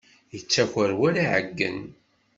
[0.33, 1.79] Yettaxer war aɛeyyen.